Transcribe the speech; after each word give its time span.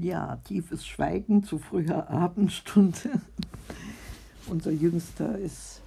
Ja, 0.00 0.36
tiefes 0.36 0.86
Schweigen 0.86 1.42
zu 1.42 1.58
früher 1.58 2.08
Abendstunde. 2.10 3.20
Unser 4.46 4.70
Jüngster 4.70 5.38
ist 5.38 5.80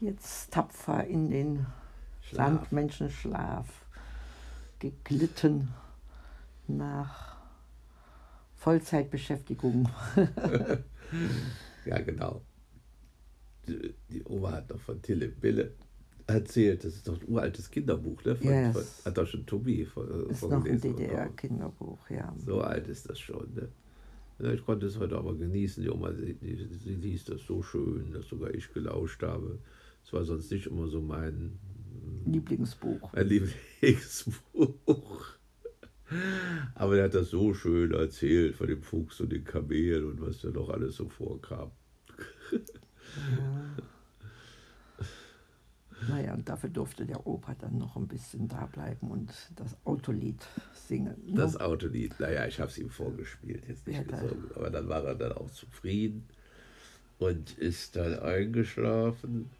jetzt 0.00 0.50
tapfer 0.52 1.04
in 1.04 1.30
den 1.30 1.66
Schlaf. 2.22 2.38
Landmenschenschlaf 2.38 3.66
geglitten 4.78 5.68
nach 6.66 7.36
Vollzeitbeschäftigung. 8.56 9.88
ja, 11.84 11.98
genau. 12.00 12.42
Die, 13.66 13.94
die, 14.08 14.24
Oma 14.24 14.52
hat 14.52 14.70
noch 14.70 14.80
von 14.80 15.00
Tille 15.02 15.28
Bille 15.28 15.74
erzählt. 16.28 16.84
Das 16.84 16.94
ist 16.94 17.08
doch 17.08 17.20
ein 17.20 17.28
uraltes 17.28 17.70
Kinderbuch, 17.70 18.24
ne? 18.24 18.36
Von, 18.36 18.48
yes. 18.48 18.72
von, 18.72 18.84
hat 19.04 19.18
doch 19.18 19.26
schon 19.26 19.46
Tobi 19.46 19.84
von, 19.84 20.28
ist 20.30 20.42
noch 20.42 20.64
ein 20.64 20.80
DDR-Kinderbuch, 20.80 22.10
ja. 22.10 22.32
So 22.44 22.60
alt 22.60 22.86
ist 22.88 23.08
das 23.08 23.18
schon, 23.18 23.52
ne? 23.54 23.68
Ja, 24.38 24.52
ich 24.52 24.64
konnte 24.64 24.86
es 24.86 24.98
heute 24.98 25.16
aber 25.16 25.34
genießen. 25.34 25.82
Die 25.82 25.90
Oma, 25.90 26.12
sie, 26.12 26.36
sie 26.40 26.94
liest 26.94 27.28
das 27.28 27.42
so 27.42 27.60
schön, 27.60 28.12
dass 28.12 28.28
sogar 28.28 28.54
ich 28.54 28.72
gelauscht 28.72 29.22
habe. 29.22 29.58
Es 30.04 30.12
war 30.12 30.24
sonst 30.24 30.52
nicht 30.52 30.66
immer 30.66 30.86
so 30.86 31.00
mein 31.00 31.58
Lieblingsbuch. 32.24 33.12
Mein 33.12 33.26
Lieblingsbuch. 33.26 35.24
Aber 36.74 36.96
er 36.96 37.04
hat 37.04 37.14
das 37.14 37.30
so 37.30 37.52
schön 37.52 37.92
erzählt 37.92 38.54
von 38.54 38.68
dem 38.68 38.82
Fuchs 38.82 39.20
und 39.20 39.32
den 39.32 39.44
Kamel 39.44 40.04
und 40.04 40.20
was 40.20 40.40
da 40.40 40.50
noch 40.50 40.68
alles 40.68 40.96
so 40.96 41.08
vorkam. 41.08 41.72
Ja. 42.52 42.58
Naja, 46.08 46.34
und 46.34 46.48
dafür 46.48 46.70
durfte 46.70 47.06
der 47.06 47.26
Opa 47.26 47.54
dann 47.54 47.78
noch 47.78 47.96
ein 47.96 48.06
bisschen 48.06 48.48
da 48.48 48.66
bleiben 48.66 49.10
und 49.10 49.32
das 49.56 49.76
Autolied 49.84 50.44
singen. 50.72 51.16
Ne? 51.26 51.34
Das 51.34 51.58
Autolied, 51.60 52.18
naja, 52.18 52.46
ich 52.46 52.60
habe 52.60 52.70
es 52.70 52.78
ihm 52.78 52.90
vorgespielt, 52.90 53.62
jetzt 53.68 53.86
nicht 53.86 53.98
ja, 53.98 54.02
gesungen, 54.02 54.50
aber 54.54 54.70
dann 54.70 54.88
war 54.88 55.04
er 55.04 55.14
dann 55.14 55.32
auch 55.32 55.50
zufrieden 55.50 56.24
und 57.18 57.58
ist 57.58 57.96
dann 57.96 58.18
eingeschlafen 58.20 59.50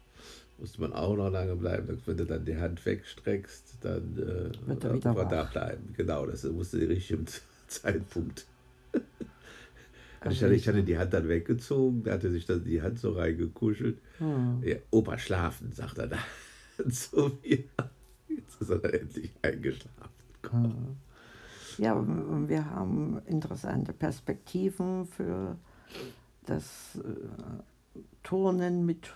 musste 0.59 0.81
man 0.81 0.93
auch 0.93 1.15
noch 1.15 1.29
lange 1.29 1.55
bleiben. 1.55 2.01
Wenn 2.05 2.17
du 2.17 2.25
dann 2.25 2.45
die 2.45 2.57
Hand 2.57 2.85
wegstreckst, 2.85 3.77
dann 3.81 4.17
äh, 4.17 4.67
wird 4.67 4.83
er 4.83 4.95
wieder 4.95 5.25
da 5.25 5.43
bleiben. 5.43 5.93
Genau, 5.95 6.25
das 6.25 6.43
musste 6.43 6.79
der 6.79 6.89
richtige 6.89 7.23
Zeitpunkt. 7.67 8.45
Ich, 10.29 10.43
hatte, 10.43 10.53
ich 10.53 10.67
hatte 10.67 10.83
die 10.83 10.97
Hand 10.97 11.13
dann 11.13 11.27
weggezogen, 11.27 12.03
da 12.03 12.13
hatte 12.13 12.29
sich 12.29 12.45
dann 12.45 12.63
die 12.63 12.81
Hand 12.81 12.99
so 12.99 13.13
reingekuschelt. 13.13 13.99
Hm. 14.17 14.61
Ja, 14.63 14.75
Opa 14.91 15.17
schlafen, 15.17 15.71
sagt 15.71 15.97
er 15.97 16.07
dann 16.07 16.19
zu 16.91 17.37
mir. 17.43 17.63
Jetzt 18.27 18.61
ist 18.61 18.69
er 18.69 18.79
dann 18.79 18.93
endlich 18.93 19.31
eingeschlafen. 19.41 20.09
Hm. 20.49 20.97
Ja, 21.77 21.95
wir 22.47 22.65
haben 22.69 23.21
interessante 23.25 23.93
Perspektiven 23.93 25.05
für 25.05 25.57
das 26.45 26.97
äh, 26.97 28.01
Turnen 28.23 28.85
mit 28.85 29.13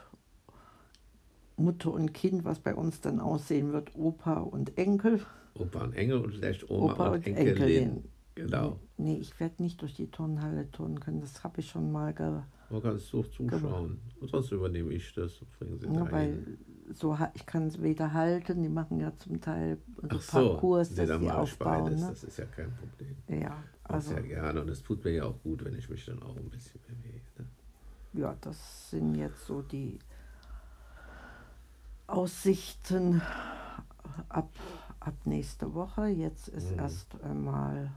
Mutter 1.58 1.92
und 1.92 2.14
Kind, 2.14 2.46
was 2.46 2.60
bei 2.60 2.74
uns 2.74 3.02
dann 3.02 3.20
aussehen 3.20 3.74
wird, 3.74 3.96
Opa 3.96 4.36
und 4.40 4.78
Enkel. 4.78 5.26
Opa 5.56 5.84
und 5.84 5.94
Enkel 5.94 6.20
und 6.20 6.34
vielleicht 6.34 6.70
Oma 6.70 6.94
Opa 6.94 7.08
und, 7.10 7.16
und 7.16 7.26
Enkelin. 7.28 7.48
Enkelin. 7.48 8.04
Genau. 8.36 8.80
Nee, 8.98 9.18
ich 9.18 9.40
werde 9.40 9.62
nicht 9.62 9.82
durch 9.82 9.94
die 9.94 10.10
Turnhalle 10.10 10.72
turnen 10.72 11.00
können. 11.00 11.22
Das 11.22 11.44
habe 11.44 11.60
ich 11.60 11.70
schon 11.70 11.92
mal 11.92 12.14
ge 12.14 12.42
Man 12.70 12.82
kann 12.82 12.96
es 12.96 13.08
so 13.08 13.24
zuschauen. 13.24 14.00
Und 14.20 14.30
sonst 14.30 14.52
übernehme 14.52 14.94
ich 14.94 15.14
das 15.14 15.42
und 15.42 15.52
bringe 15.52 15.78
sie 15.78 15.88
ja, 15.88 16.12
weil 16.12 16.58
so, 16.92 17.18
ich 17.34 17.46
kann 17.46 17.68
es 17.68 17.82
weder 17.82 18.14
halten, 18.14 18.62
die 18.62 18.70
machen 18.70 19.00
ja 19.00 19.12
zum 19.18 19.40
Teil 19.40 19.78
so, 20.12 20.18
so 20.18 20.32
Parcours, 20.32 20.92
nee, 20.92 21.06
das 21.06 21.20
sie 21.20 21.32
aufbauen. 21.32 21.96
Ne? 21.96 22.08
Das 22.10 22.24
ist 22.24 22.38
ja 22.38 22.46
kein 22.46 22.74
Problem. 22.76 23.42
Ja, 23.42 23.64
also. 23.84 24.12
Sehr 24.12 24.24
gerne 24.24 24.62
und 24.62 24.70
es 24.70 24.82
tut 24.84 25.04
mir 25.04 25.12
ja 25.12 25.26
auch 25.26 25.42
gut, 25.44 25.64
wenn 25.64 25.76
ich 25.76 25.90
mich 25.90 26.06
dann 26.06 26.22
auch 26.24 26.36
ein 26.36 26.50
bisschen 26.50 26.82
bewege. 26.82 27.22
Ne? 27.38 27.46
Ja, 28.14 28.36
das 28.42 28.90
sind 28.92 29.16
jetzt 29.16 29.46
so 29.46 29.62
die 29.62 30.00
Aussichten 32.08 33.22
ab, 34.30 34.52
ab 35.00 35.16
nächste 35.26 35.74
Woche. 35.74 36.08
Jetzt 36.08 36.48
ist 36.50 36.72
mhm. 36.72 36.80
erst 36.80 37.22
einmal, 37.24 37.92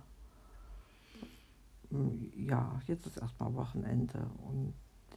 ja, 2.36 2.80
jetzt 2.86 3.06
ist 3.06 3.18
erstmal 3.18 3.54
Wochenende 3.54 4.30
und 4.38 4.74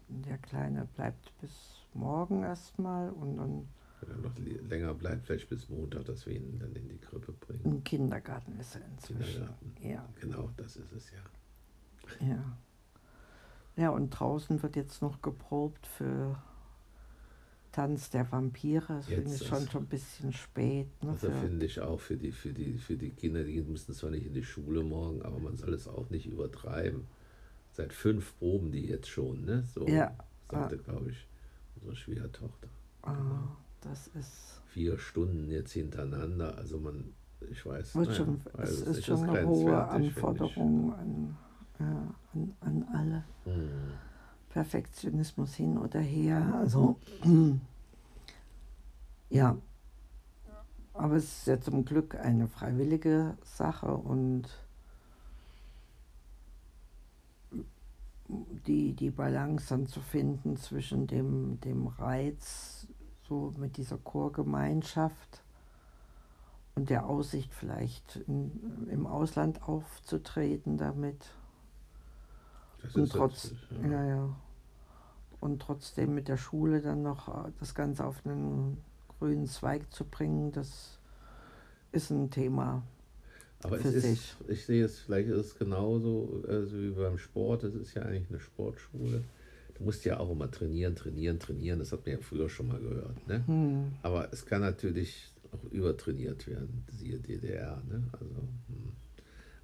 der 0.08 0.38
Kleine 0.38 0.88
bleibt 0.96 1.38
bis 1.40 1.86
morgen 1.94 2.44
erstmal 2.44 3.10
und 3.12 3.38
dann. 3.38 3.68
Wenn 4.02 4.12
er 4.12 4.30
noch 4.30 4.38
länger 4.70 4.94
bleibt, 4.94 5.26
vielleicht 5.26 5.50
bis 5.50 5.68
Montag, 5.70 6.06
dass 6.06 6.26
wir 6.26 6.34
ihn 6.34 6.58
dann 6.60 6.74
in 6.74 6.88
die 6.88 6.98
Krippe 6.98 7.34
bringen. 7.34 7.66
Im 7.66 7.84
Kindergarten 7.84 8.58
ist 8.58 8.76
er 8.76 8.86
inzwischen. 8.86 9.24
Kindergarten. 9.24 9.76
Ja. 9.82 10.06
Genau, 10.22 10.50
das 10.56 10.78
ist 10.78 10.94
es 10.94 11.12
ja. 11.12 12.26
Ja. 12.26 12.58
Ja, 13.76 13.90
und 13.92 14.10
draußen 14.10 14.62
wird 14.64 14.76
jetzt 14.76 15.02
noch 15.02 15.22
geprobt 15.22 15.86
für 15.86 16.42
Tanz 17.80 18.10
der 18.10 18.30
Vampire, 18.30 18.84
das 18.90 19.06
finde 19.06 19.34
ich 19.34 19.48
schon, 19.48 19.70
schon 19.70 19.84
ein 19.84 19.88
bisschen 19.88 20.34
spät. 20.34 20.88
Ne, 21.02 21.12
also 21.12 21.32
finde 21.32 21.66
ich 21.66 21.80
auch 21.80 21.98
für 22.02 22.18
die, 22.18 22.34
für, 22.34 22.52
die, 22.52 22.78
für 22.78 22.98
die 22.98 23.10
Kinder, 23.10 23.46
die 23.46 23.62
müssen 23.62 23.94
zwar 23.94 24.10
nicht 24.10 24.26
in 24.26 24.34
die 24.34 24.44
Schule 24.44 24.84
morgen, 24.84 25.22
aber 25.22 25.40
man 25.40 25.56
soll 25.56 25.74
es 25.74 25.88
auch 25.88 26.10
nicht 26.10 26.26
übertreiben. 26.26 27.08
Seit 27.72 27.94
fünf 27.94 28.38
proben 28.38 28.74
die 28.74 28.86
jetzt 28.86 29.08
schon, 29.08 29.46
ne? 29.46 29.64
So 29.74 29.88
ja. 29.88 30.14
sagte, 30.52 30.78
ah. 30.78 30.92
glaube 30.92 31.12
ich, 31.12 31.26
unsere 31.76 31.96
Schwiegertochter. 31.96 32.68
Ah, 33.04 33.14
genau. 33.14 33.58
das 33.80 34.08
ist. 34.08 34.62
Vier 34.68 34.98
Stunden 34.98 35.50
jetzt 35.50 35.72
hintereinander, 35.72 36.58
also 36.58 36.80
man, 36.80 37.14
ich 37.50 37.66
weiß 37.66 37.96
nicht. 37.96 38.14
Schon, 38.14 38.42
es 38.58 38.82
ist 38.82 39.06
schon 39.06 39.30
eine 39.30 39.48
hohe 39.48 39.88
Anforderung 39.88 40.94
an, 40.96 41.38
ja, 41.80 42.14
an, 42.34 42.54
an 42.60 42.86
alle. 42.94 43.24
Hm. 43.46 43.70
Perfektionismus 44.50 45.56
hin 45.56 45.78
oder 45.78 46.00
her. 46.00 46.54
Also 46.56 46.98
ja, 49.30 49.58
aber 50.94 51.16
es 51.16 51.40
ist 51.40 51.48
ja 51.48 51.62
zum 51.62 51.86
Glück 51.86 52.16
eine 52.16 52.48
freiwillige 52.48 53.38
Sache 53.44 53.94
und 53.94 54.50
die, 58.68 58.94
die 58.94 59.10
Balance 59.10 59.70
dann 59.70 59.88
zu 59.88 60.02
finden 60.02 60.58
zwischen 60.58 61.08
dem, 61.08 61.60
dem 61.62 61.88
Reiz, 61.88 62.88
so 63.28 63.54
mit 63.58 63.78
dieser 63.78 63.98
Chorgemeinschaft 63.98 65.42
und 66.76 66.90
der 66.90 67.06
Aussicht 67.08 67.54
vielleicht 67.54 68.18
in, 68.28 68.88
im 68.90 69.08
Ausland 69.08 69.64
aufzutreten 69.64 70.78
damit. 70.78 71.26
Das 72.82 72.96
und 72.96 73.12
trotz, 73.12 73.54
ja. 73.84 73.90
ja. 73.90 74.06
Ja, 74.08 74.36
Und 75.40 75.62
trotzdem 75.62 76.14
mit 76.14 76.28
der 76.28 76.38
Schule 76.38 76.82
dann 76.82 77.04
noch 77.04 77.28
äh, 77.28 77.52
das 77.60 77.76
Ganze 77.76 78.06
auf 78.06 78.26
einen 78.26 78.78
grünen 79.20 79.48
Zweig 79.48 79.92
zu 79.94 80.06
bringen, 80.06 80.52
das 80.52 81.00
ist 81.92 82.10
ein 82.10 82.30
Thema. 82.30 82.84
Aber 83.62 83.78
für 83.78 83.90
es 83.90 84.04
sich. 84.04 84.12
ist, 84.12 84.36
ich 84.50 84.66
sehe 84.66 84.86
es, 84.86 85.00
vielleicht 85.00 85.30
ist 85.30 85.46
es 85.46 85.58
genauso 85.58 86.44
also 86.48 86.78
wie 86.78 86.92
beim 86.92 87.18
Sport, 87.18 87.64
es 87.64 87.76
ist 87.76 87.94
ja 87.94 88.04
eigentlich 88.04 88.30
eine 88.30 88.40
Sportschule. 88.40 89.24
Du 89.78 89.84
musst 89.84 90.06
ja 90.06 90.20
auch 90.20 90.30
immer 90.30 90.50
trainieren, 90.50 90.96
trainieren, 90.96 91.40
trainieren, 91.40 91.80
das 91.80 91.92
hat 91.92 92.06
man 92.06 92.16
ja 92.16 92.22
früher 92.22 92.50
schon 92.50 92.68
mal 92.68 92.80
gehört. 92.80 93.28
Ne? 93.28 93.44
Hm. 93.46 93.92
Aber 94.02 94.32
es 94.32 94.46
kann 94.46 94.62
natürlich 94.62 95.34
auch 95.52 95.72
übertrainiert 95.72 96.48
werden, 96.48 96.86
siehe 96.90 97.20
DDR. 97.20 97.82
Ne? 97.90 98.04
Also. 98.14 98.36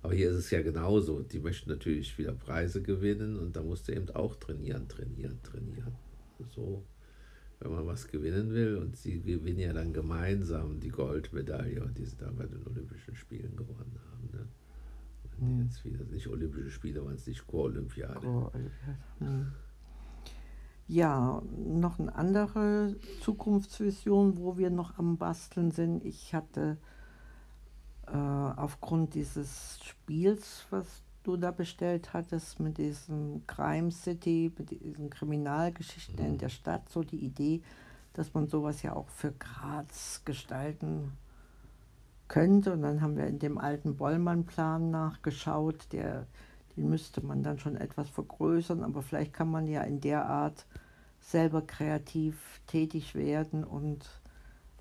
Aber 0.06 0.14
hier 0.14 0.30
ist 0.30 0.38
es 0.38 0.52
ja 0.52 0.62
genauso. 0.62 1.24
Die 1.24 1.40
möchten 1.40 1.68
natürlich 1.72 2.16
wieder 2.20 2.32
Preise 2.32 2.84
gewinnen 2.84 3.40
und 3.40 3.56
da 3.56 3.64
musst 3.64 3.88
du 3.88 3.92
eben 3.92 4.08
auch 4.12 4.36
trainieren, 4.36 4.88
trainieren, 4.88 5.40
trainieren. 5.42 5.96
So, 6.54 6.84
wenn 7.60 7.72
man 7.72 7.88
was 7.88 8.08
gewinnen 8.08 8.54
will 8.54 8.78
und 8.78 8.96
sie 8.96 9.20
gewinnen 9.20 9.58
ja 9.58 9.74
dann 9.74 9.94
gemeinsam 9.94 10.80
die 10.80 10.90
Goldmedaille, 10.90 11.92
die 11.98 12.06
sie 12.06 12.18
da 12.18 12.30
bei 12.30 12.46
den 12.46 12.64
Olympischen 12.68 13.16
Spielen 13.16 13.56
gewonnen 13.56 14.00
haben. 14.12 14.30
Ne? 14.32 14.48
Die 15.24 15.42
hm. 15.42 15.64
jetzt 15.64 15.84
wieder 15.84 16.06
nicht 16.06 16.28
Olympische 16.28 16.70
Spiele, 16.70 17.04
waren 17.04 17.16
es 17.16 17.26
nicht 17.26 17.48
Chor-Olympiade. 17.48 18.20
Chor-Olympiade. 18.20 18.98
Hm. 19.18 19.48
Ja, 20.86 21.42
noch 21.58 21.98
eine 21.98 22.14
andere 22.14 22.96
Zukunftsvision, 23.22 24.38
wo 24.38 24.56
wir 24.60 24.70
noch 24.70 25.00
am 25.00 25.18
Basteln 25.18 25.72
sind. 25.72 26.06
Ich 26.06 26.36
hatte 26.36 26.78
aufgrund 28.08 29.14
dieses 29.14 29.80
Spiels, 29.84 30.66
was 30.70 31.04
du 31.24 31.38
da 31.38 31.52
bestellt 31.52 32.14
hattest, 32.14 32.60
mit 32.60 32.78
diesem 32.78 33.46
Crime 33.48 33.92
City, 33.92 34.52
mit 34.58 34.70
diesen 34.70 35.10
Kriminalgeschichten 35.10 36.24
mhm. 36.24 36.34
in 36.34 36.38
der 36.38 36.50
Stadt, 36.50 36.88
so 36.90 37.04
die 37.04 37.24
Idee, 37.24 37.62
dass 38.14 38.34
man 38.34 38.48
sowas 38.48 38.82
ja 38.84 38.96
auch 38.96 39.10
für 39.10 39.32
Graz 39.34 40.22
gestalten 40.24 41.12
könnte. 42.28 42.74
Und 42.74 42.84
dann 42.84 43.02
haben 43.02 43.18
wir 43.18 43.28
in 43.28 43.40
dem 43.40 43.58
alten 43.58 43.98
Bollmann-Plan 43.98 44.92
nachgeschaut, 44.92 45.92
der, 45.92 46.28
den 46.78 46.90
müsste 46.90 47.26
man 47.26 47.44
dann 47.44 47.60
schon 47.60 47.76
etwas 47.76 48.10
vergrößern, 48.10 48.84
aber 48.84 49.02
vielleicht 49.02 49.34
kann 49.34 49.50
man 49.50 49.68
ja 49.68 49.82
in 49.82 50.02
der 50.02 50.28
Art 50.28 50.66
selber 51.20 51.62
kreativ 51.62 52.62
tätig 52.68 53.16
werden 53.16 53.64
und 53.64 54.08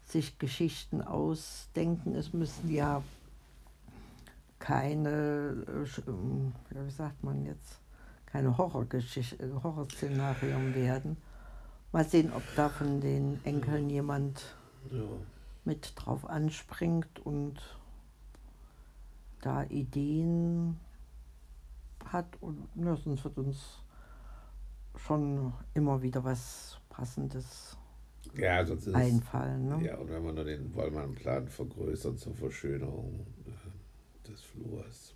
sich 0.05 0.39
Geschichten 0.39 1.01
ausdenken. 1.03 2.15
Es 2.15 2.33
müssen 2.33 2.73
ja 2.73 3.03
keine, 4.59 5.65
äh, 5.67 6.01
ähm, 6.09 6.55
wie 6.71 6.91
sagt 6.91 7.23
man 7.23 7.45
jetzt, 7.45 7.81
keine 8.27 8.57
Horrorgeschichte, 8.57 9.63
Horrorszenarien 9.63 10.75
werden. 10.75 11.17
Mal 11.93 12.05
sehen, 12.05 12.33
ob 12.33 12.43
da 12.57 12.69
von 12.69 13.01
den 13.01 13.39
Enkeln 13.45 13.89
jemand 13.89 14.57
ja. 14.91 15.05
mit 15.65 15.93
drauf 15.97 16.29
anspringt 16.29 17.21
und 17.25 17.61
da 19.43 19.63
Ideen 19.65 20.81
hat. 22.07 22.27
Und 22.41 22.67
ja, 22.75 22.97
sonst 22.97 23.23
wird 23.25 23.39
uns 23.39 23.59
schon 24.97 25.53
immer 25.75 26.03
wieder 26.03 26.25
was 26.25 26.79
Passendes 26.89 27.77
ja, 28.37 28.65
sonst 28.65 28.87
ist 28.87 28.95
einfallen. 28.95 29.69
Ne? 29.69 29.87
Ja, 29.87 29.97
und 29.97 30.11
wenn 30.11 30.25
man 30.25 30.35
nur 30.35 30.45
den 30.45 30.75
Wollmann-Plan 30.75 31.49
vergrößert 31.49 32.19
zur 32.19 32.35
Verschönerung 32.35 33.27
äh, 33.47 34.29
des 34.29 34.43
Flurs. 34.43 35.15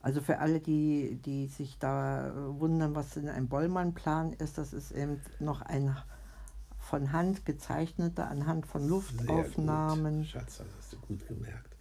Also 0.00 0.20
für 0.20 0.38
alle, 0.38 0.60
die, 0.60 1.18
die 1.24 1.46
sich 1.46 1.78
da 1.78 2.32
wundern, 2.58 2.94
was 2.94 3.14
denn 3.14 3.28
ein 3.28 3.48
Bollmann-Plan 3.48 4.34
ist, 4.34 4.58
das 4.58 4.74
ist 4.74 4.92
eben 4.92 5.20
noch 5.40 5.62
ein 5.62 5.96
von 6.78 7.12
Hand 7.12 7.46
gezeichneter, 7.46 8.28
anhand 8.28 8.66
von 8.66 8.86
Luftaufnahmen. 8.86 10.26
Schatz, 10.26 10.58
das 10.58 10.66
hast 10.78 10.92
du 10.92 10.98
gut 10.98 11.26
gemerkt. 11.26 11.74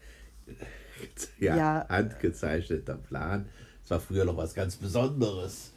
ja, 1.40 1.58
ja, 1.58 1.86
handgezeichneter 1.90 2.96
Plan. 2.96 3.50
Das 3.82 3.92
war 3.92 4.00
früher 4.00 4.24
noch 4.24 4.38
was 4.38 4.54
ganz 4.54 4.78
Besonderes. 4.78 5.73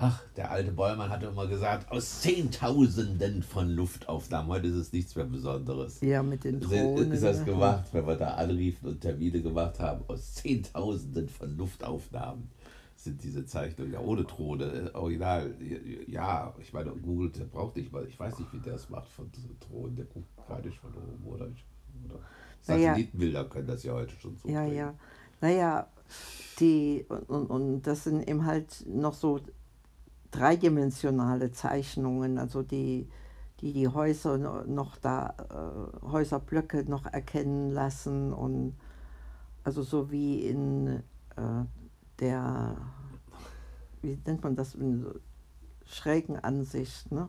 Ach, 0.00 0.22
der 0.36 0.52
alte 0.52 0.70
Bollmann 0.70 1.10
hatte 1.10 1.26
immer 1.26 1.48
gesagt, 1.48 1.90
aus 1.90 2.20
Zehntausenden 2.20 3.42
von 3.42 3.68
Luftaufnahmen. 3.68 4.48
Heute 4.48 4.68
ist 4.68 4.76
es 4.76 4.92
nichts 4.92 5.16
mehr 5.16 5.24
Besonderes. 5.24 6.00
Ja, 6.02 6.22
mit 6.22 6.44
den 6.44 6.60
Drohnen. 6.60 7.10
Ist 7.10 7.24
das 7.24 7.44
gemacht, 7.44 7.86
wenn 7.90 8.06
wir 8.06 8.14
da 8.14 8.34
anriefen 8.34 8.90
und 8.90 9.00
Termine 9.00 9.42
gemacht 9.42 9.80
haben. 9.80 10.04
Aus 10.06 10.34
Zehntausenden 10.34 11.28
von 11.28 11.56
Luftaufnahmen 11.56 12.48
sind 12.94 13.24
diese 13.24 13.44
Zeichnungen 13.44 13.92
ja 13.92 13.98
ohne 13.98 14.22
Drohne, 14.22 14.64
äh, 14.66 14.94
original. 14.94 15.52
Ja, 16.06 16.54
ich 16.60 16.72
meine, 16.72 16.92
Google 16.92 17.30
der 17.30 17.44
braucht 17.46 17.74
nicht 17.74 17.90
mal, 17.90 18.06
ich 18.06 18.18
weiß 18.18 18.38
nicht, 18.38 18.52
wie 18.52 18.60
der 18.60 18.76
es 18.76 18.88
macht 18.90 19.08
von 19.08 19.28
Drohnen. 19.68 19.96
Der 19.96 20.04
guckt 20.04 20.28
gar 20.46 20.60
nicht 20.60 20.78
von 20.78 20.94
oben 20.94 21.24
oder, 21.26 21.48
oder 22.08 22.20
Satellitenbilder 22.60 23.46
können 23.46 23.66
das 23.66 23.82
ja 23.82 23.94
heute 23.94 24.14
schon 24.20 24.36
so. 24.36 24.48
Ja, 24.48 24.62
bringen. 24.62 24.76
ja. 24.76 24.94
Naja, 25.40 25.88
die, 26.60 27.04
und, 27.08 27.50
und 27.50 27.82
das 27.82 28.04
sind 28.04 28.28
eben 28.28 28.46
halt 28.46 28.84
noch 28.86 29.14
so 29.14 29.40
dreidimensionale 30.30 31.52
Zeichnungen, 31.52 32.38
also 32.38 32.62
die 32.62 33.08
die, 33.60 33.72
die 33.72 33.88
Häuser 33.88 34.38
noch 34.66 34.96
da, 34.98 35.34
äh, 35.50 36.06
Häuserblöcke 36.06 36.84
noch 36.84 37.06
erkennen 37.06 37.70
lassen 37.70 38.32
und 38.32 38.74
also 39.64 39.82
so 39.82 40.10
wie 40.10 40.46
in 40.46 41.02
äh, 41.36 41.64
der, 42.20 42.76
wie 44.02 44.18
nennt 44.24 44.42
man 44.42 44.54
das, 44.54 44.74
in 44.74 45.06
schrägen 45.84 46.36
Ansicht, 46.36 47.10
ne? 47.10 47.28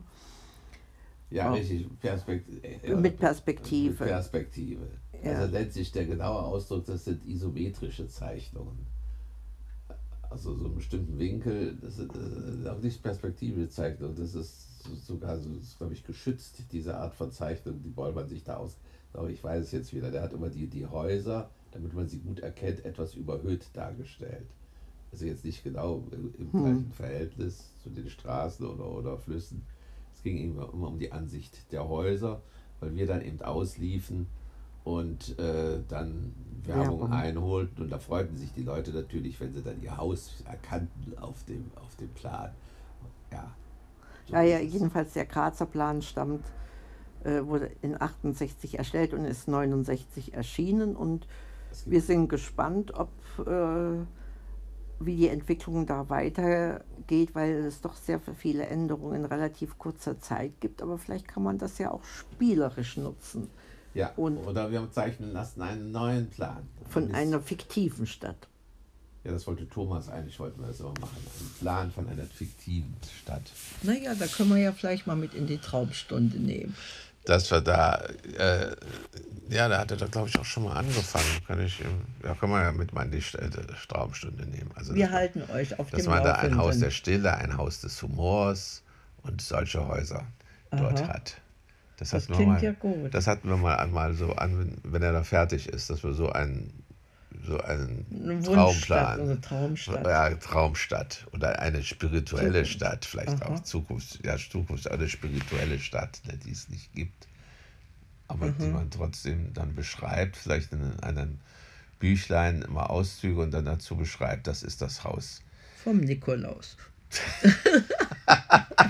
Ja, 1.30 1.52
richtig, 1.52 1.88
Perspekt 2.00 2.48
äh, 2.64 2.94
mit 2.96 3.18
Perspektive. 3.18 4.04
Mit 4.04 4.12
Perspektive. 4.12 4.88
Ja. 5.22 5.32
Also 5.32 5.52
letztlich 5.52 5.92
der 5.92 6.04
genaue 6.04 6.42
Ausdruck, 6.42 6.86
das 6.86 7.04
sind 7.04 7.24
isometrische 7.24 8.08
Zeichnungen 8.08 8.86
also 10.30 10.54
so 10.54 10.64
einen 10.66 10.76
bestimmten 10.76 11.18
Winkel, 11.18 11.76
das 11.82 11.98
ist, 11.98 12.14
ist 12.14 12.66
auch 12.66 12.80
nicht 12.80 13.02
Perspektive 13.02 13.68
zeigt 13.68 14.00
und 14.00 14.18
das 14.18 14.34
ist 14.34 14.84
sogar, 15.04 15.38
so, 15.38 15.50
glaube 15.78 15.92
ich, 15.92 16.04
geschützt, 16.04 16.62
diese 16.72 16.96
Art 16.96 17.14
von 17.14 17.32
Zeichnung, 17.32 17.82
die 17.82 17.90
Bollmann 17.90 18.28
sich 18.28 18.44
da 18.44 18.56
aus, 18.56 18.78
aber 19.12 19.28
ich 19.28 19.42
weiß 19.42 19.64
es 19.64 19.72
jetzt 19.72 19.92
wieder, 19.92 20.10
der 20.10 20.22
hat 20.22 20.32
immer 20.32 20.48
die, 20.48 20.68
die 20.68 20.86
Häuser, 20.86 21.50
damit 21.72 21.92
man 21.92 22.08
sie 22.08 22.20
gut 22.20 22.40
erkennt, 22.40 22.84
etwas 22.84 23.14
überhöht 23.14 23.66
dargestellt. 23.74 24.46
Also 25.12 25.26
jetzt 25.26 25.44
nicht 25.44 25.64
genau 25.64 26.04
im 26.12 26.32
hm. 26.38 26.50
gleichen 26.52 26.92
Verhältnis 26.92 27.72
zu 27.82 27.90
den 27.90 28.08
Straßen 28.08 28.64
oder, 28.64 28.86
oder 28.86 29.18
Flüssen. 29.18 29.62
Es 30.14 30.22
ging 30.22 30.38
immer, 30.38 30.72
immer 30.72 30.88
um 30.88 30.98
die 30.98 31.10
Ansicht 31.10 31.72
der 31.72 31.88
Häuser, 31.88 32.40
weil 32.78 32.94
wir 32.94 33.06
dann 33.06 33.22
eben 33.22 33.40
ausliefen 33.42 34.26
und 34.84 35.36
äh, 35.38 35.80
dann 35.88 36.32
Werbung 36.66 37.12
einholten. 37.12 37.84
Und 37.84 37.90
da 37.90 37.98
freuten 37.98 38.36
sich 38.36 38.52
die 38.52 38.62
Leute 38.62 38.90
natürlich, 38.92 39.40
wenn 39.40 39.52
sie 39.52 39.62
dann 39.62 39.82
ihr 39.82 39.96
Haus 39.96 40.42
erkannten 40.46 41.16
auf 41.18 41.44
dem, 41.44 41.70
auf 41.76 41.96
dem 41.96 42.10
Plan. 42.10 42.50
Ja, 43.32 43.54
so 44.26 44.34
ja, 44.34 44.42
ja 44.42 44.58
jedenfalls 44.58 45.12
der 45.12 45.26
Grazer 45.26 45.66
Plan 45.66 46.02
stammt, 46.02 46.44
äh, 47.24 47.44
wurde 47.44 47.70
in 47.82 48.00
68 48.00 48.78
erstellt 48.78 49.14
und 49.14 49.24
ist 49.24 49.48
69 49.48 50.34
erschienen. 50.34 50.96
Und 50.96 51.26
wir 51.86 52.00
sind 52.00 52.28
gespannt, 52.28 52.92
ob 52.94 53.10
äh, 53.46 54.04
wie 55.00 55.16
die 55.16 55.28
Entwicklung 55.28 55.86
da 55.86 56.10
weitergeht, 56.10 57.34
weil 57.34 57.52
es 57.64 57.80
doch 57.80 57.94
sehr 57.94 58.20
viele 58.20 58.66
Änderungen 58.66 59.16
in 59.16 59.24
relativ 59.24 59.78
kurzer 59.78 60.20
Zeit 60.20 60.60
gibt. 60.60 60.82
Aber 60.82 60.98
vielleicht 60.98 61.26
kann 61.26 61.42
man 61.42 61.58
das 61.58 61.78
ja 61.78 61.90
auch 61.90 62.04
spielerisch 62.04 62.98
nutzen. 62.98 63.48
Ja, 63.94 64.12
und 64.16 64.38
oder 64.38 64.70
wir 64.70 64.90
zeichnen 64.92 65.32
lassen 65.32 65.62
einen 65.62 65.90
neuen 65.90 66.30
Plan. 66.30 66.68
Von 66.88 67.14
einer 67.14 67.40
fiktiven 67.40 68.06
Stadt. 68.06 68.48
Ja, 69.24 69.32
das 69.32 69.46
wollte 69.46 69.68
Thomas 69.68 70.08
eigentlich, 70.08 70.38
wollten 70.40 70.60
wir 70.60 70.68
das 70.68 70.80
aber 70.80 70.98
machen. 71.00 71.18
Ein 71.18 71.50
Plan 71.60 71.90
von 71.90 72.08
einer 72.08 72.24
fiktiven 72.24 72.96
Stadt. 73.22 73.42
Naja, 73.82 74.14
da 74.14 74.26
können 74.26 74.50
wir 74.50 74.56
ja 74.56 74.72
vielleicht 74.72 75.06
mal 75.06 75.16
mit 75.16 75.34
in 75.34 75.46
die 75.46 75.58
Traumstunde 75.58 76.38
nehmen. 76.38 76.74
Dass 77.26 77.50
wir 77.50 77.60
da, 77.60 78.02
äh, 78.38 78.74
ja, 79.50 79.68
da 79.68 79.78
hat 79.80 79.90
er 79.90 79.98
da 79.98 80.06
glaube 80.06 80.28
ich 80.28 80.38
auch 80.38 80.44
schon 80.44 80.64
mal 80.64 80.72
angefangen. 80.72 81.26
Kann 81.46 81.60
ich, 81.60 81.80
ja, 82.24 82.34
können 82.34 82.52
wir 82.52 82.62
ja 82.62 82.72
mit 82.72 82.94
mal 82.94 83.04
in 83.04 83.10
die 83.10 83.18
äh, 83.18 83.50
Traumstunde 83.88 84.46
nehmen. 84.46 84.70
Also, 84.74 84.94
wir 84.94 85.10
halten 85.10 85.42
euch 85.52 85.78
auf 85.78 85.90
Dass 85.90 86.06
man 86.06 86.24
da 86.24 86.36
ein 86.36 86.56
Haus 86.56 86.78
der 86.78 86.90
Stille, 86.90 87.34
ein 87.34 87.58
Haus 87.58 87.82
des 87.82 88.00
Humors 88.00 88.82
und 89.22 89.42
solche 89.42 89.86
Häuser 89.86 90.24
Aha. 90.70 90.80
dort 90.80 91.06
hat. 91.06 91.36
Das, 92.00 92.10
das 92.10 92.28
klingt 92.28 92.48
mal, 92.48 92.62
ja 92.62 92.72
gut. 92.72 93.12
Das 93.12 93.26
hatten 93.26 93.46
wir 93.50 93.58
mal 93.58 93.76
einmal 93.76 94.14
so 94.14 94.32
an, 94.32 94.78
wenn 94.84 95.02
er 95.02 95.12
da 95.12 95.22
fertig 95.22 95.68
ist, 95.68 95.90
dass 95.90 96.02
wir 96.02 96.14
so 96.14 96.32
einen 96.32 96.82
so 97.44 97.60
einen 97.60 98.06
eine 98.10 98.42
Traumplan. 98.42 99.20
Eine 99.20 99.40
Traumstadt. 99.42 100.06
Ja, 100.06 100.30
Traumstadt. 100.30 101.26
Oder 101.32 101.58
eine 101.58 101.82
spirituelle 101.82 102.62
Zukunft. 102.62 102.70
Stadt, 102.72 103.04
vielleicht 103.04 103.42
Aha. 103.42 103.52
auch 103.52 103.60
Zukunft, 103.60 104.24
ja, 104.24 104.38
Zukunft, 104.38 104.90
eine 104.90 105.10
spirituelle 105.10 105.78
Stadt, 105.78 106.22
ne, 106.26 106.38
die 106.38 106.52
es 106.52 106.70
nicht 106.70 106.90
gibt. 106.94 107.28
Aber 108.28 108.46
mhm. 108.46 108.58
die 108.58 108.68
man 108.68 108.90
trotzdem 108.90 109.52
dann 109.52 109.74
beschreibt, 109.74 110.36
vielleicht 110.36 110.72
in 110.72 110.98
einem 111.00 111.38
Büchlein 111.98 112.62
immer 112.62 112.88
Auszüge 112.88 113.42
und 113.42 113.50
dann 113.50 113.66
dazu 113.66 113.94
beschreibt, 113.94 114.46
das 114.46 114.62
ist 114.62 114.80
das 114.80 115.04
Haus. 115.04 115.42
Vom 115.84 115.98
Nikolaus. 115.98 116.78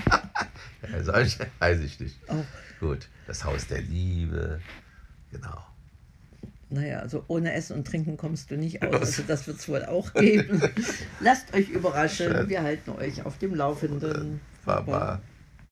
solche 1.11 1.47
weiß 1.59 1.79
ich 1.81 1.99
nicht. 1.99 2.17
Oh. 2.27 2.43
Gut, 2.79 3.07
das 3.27 3.43
Haus 3.43 3.67
der 3.67 3.81
Liebe, 3.81 4.59
genau. 5.31 5.65
Naja, 6.69 6.99
also 6.99 7.25
ohne 7.27 7.53
Essen 7.53 7.75
und 7.75 7.85
Trinken 7.85 8.15
kommst 8.15 8.49
du 8.49 8.55
nicht 8.55 8.81
aus. 8.81 8.93
Also 8.93 9.23
das 9.27 9.45
wird 9.45 9.57
es 9.57 9.67
wohl 9.67 9.83
auch 9.83 10.13
geben. 10.13 10.61
Lasst 11.19 11.53
euch 11.53 11.69
überraschen. 11.69 12.47
Wir 12.47 12.63
halten 12.63 12.91
euch 12.91 13.25
auf 13.25 13.37
dem 13.37 13.55
Laufenden. 13.55 14.39
Baba. 14.63 15.21